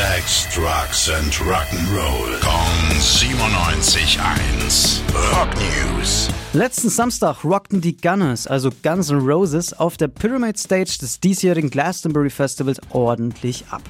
Sex, 0.00 0.48
Drugs 0.54 1.10
and 1.10 1.30
Rock'n'Roll. 1.40 2.40
Kong 2.40 2.88
97.1. 2.98 5.02
Rock 5.30 5.50
News. 5.56 6.30
Letzten 6.54 6.88
Samstag 6.88 7.44
rockten 7.44 7.82
die 7.82 7.98
Gunners, 7.98 8.46
also 8.46 8.70
Guns 8.82 9.10
N' 9.10 9.18
Roses, 9.18 9.74
auf 9.74 9.98
der 9.98 10.08
Pyramid 10.08 10.58
Stage 10.58 10.96
des 11.02 11.20
diesjährigen 11.20 11.68
Glastonbury 11.68 12.30
Festivals 12.30 12.80
ordentlich 12.88 13.66
ab. 13.68 13.82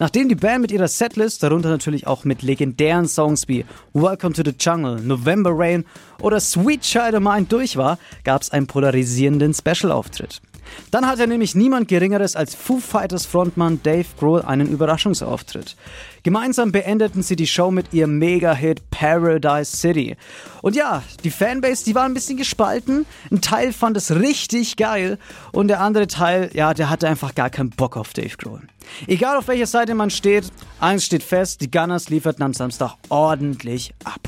Nachdem 0.00 0.28
die 0.28 0.34
Band 0.34 0.62
mit 0.62 0.72
ihrer 0.72 0.88
Setlist, 0.88 1.44
darunter 1.44 1.68
natürlich 1.68 2.08
auch 2.08 2.24
mit 2.24 2.42
legendären 2.42 3.06
Songs 3.06 3.46
wie 3.46 3.64
Welcome 3.92 4.34
to 4.34 4.42
the 4.44 4.56
Jungle, 4.58 5.00
November 5.00 5.52
Rain 5.54 5.84
oder 6.20 6.40
Sweet 6.40 6.80
Child 6.80 7.14
of 7.14 7.20
Mine 7.20 7.46
durch 7.48 7.76
war, 7.76 8.00
gab 8.24 8.42
es 8.42 8.50
einen 8.50 8.66
polarisierenden 8.66 9.54
Special-Auftritt. 9.54 10.42
Dann 10.90 11.06
hatte 11.06 11.26
nämlich 11.26 11.54
niemand 11.54 11.88
Geringeres 11.88 12.36
als 12.36 12.54
Foo 12.54 12.80
Fighters 12.80 13.26
Frontmann 13.26 13.80
Dave 13.82 14.06
Grohl 14.18 14.42
einen 14.42 14.68
Überraschungsauftritt. 14.68 15.76
Gemeinsam 16.22 16.70
beendeten 16.70 17.22
sie 17.22 17.34
die 17.34 17.46
Show 17.46 17.70
mit 17.70 17.92
ihrem 17.92 18.18
Mega-Hit 18.18 18.90
Paradise 18.90 19.76
City. 19.76 20.16
Und 20.60 20.76
ja, 20.76 21.02
die 21.24 21.30
Fanbase, 21.30 21.84
die 21.84 21.94
war 21.94 22.04
ein 22.04 22.14
bisschen 22.14 22.36
gespalten. 22.36 23.06
Ein 23.30 23.40
Teil 23.40 23.72
fand 23.72 23.96
es 23.96 24.14
richtig 24.14 24.76
geil 24.76 25.18
und 25.50 25.68
der 25.68 25.80
andere 25.80 26.06
Teil, 26.06 26.50
ja, 26.54 26.74
der 26.74 26.90
hatte 26.90 27.08
einfach 27.08 27.34
gar 27.34 27.50
keinen 27.50 27.70
Bock 27.70 27.96
auf 27.96 28.12
Dave 28.12 28.36
Grohl. 28.36 28.62
Egal 29.06 29.36
auf 29.36 29.48
welcher 29.48 29.66
Seite 29.66 29.94
man 29.94 30.10
steht, 30.10 30.44
eins 30.78 31.04
steht 31.04 31.22
fest, 31.22 31.60
die 31.60 31.70
Gunners 31.70 32.08
lieferten 32.08 32.44
am 32.44 32.52
Samstag 32.52 32.94
ordentlich 33.08 33.92
ab. 34.04 34.20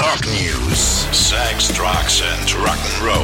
Rock 0.00 0.26
News. 0.26 1.06
Sex, 1.12 1.68
Drugs 1.68 2.22
and 2.22 2.50
Rock'n'Roll. 2.50 3.23